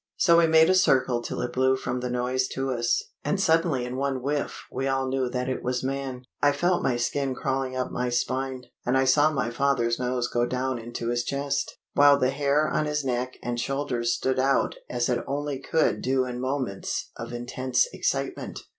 So 0.17 0.39
we 0.39 0.47
made 0.47 0.67
a 0.67 0.73
circle 0.73 1.21
till 1.21 1.41
it 1.41 1.53
blew 1.53 1.77
from 1.77 1.99
the 1.99 2.09
noise 2.09 2.47
to 2.53 2.71
us; 2.71 3.03
and 3.23 3.39
suddenly 3.39 3.85
in 3.85 3.95
one 3.97 4.23
whiff 4.23 4.63
we 4.71 4.87
all 4.87 5.07
knew 5.07 5.29
that 5.29 5.47
it 5.47 5.61
was 5.61 5.83
man. 5.83 6.23
I 6.41 6.53
felt 6.53 6.81
my 6.81 6.97
skin 6.97 7.35
crawling 7.35 7.75
up 7.75 7.91
my 7.91 8.09
spine, 8.09 8.63
and 8.83 8.97
I 8.97 9.05
saw 9.05 9.29
my 9.31 9.51
father's 9.51 9.99
nose 9.99 10.27
go 10.27 10.47
down 10.47 10.79
into 10.79 11.09
his 11.09 11.23
chest, 11.23 11.77
while 11.93 12.17
the 12.17 12.31
hair 12.31 12.67
on 12.67 12.87
his 12.87 13.05
neck 13.05 13.37
and 13.43 13.59
shoulders 13.59 14.15
stood 14.15 14.39
out 14.39 14.73
as 14.89 15.07
it 15.07 15.23
only 15.27 15.59
could 15.59 16.01
do 16.01 16.25
in 16.25 16.39
moments 16.39 17.11
of 17.15 17.31
intense 17.31 17.85
excitement. 17.93 18.61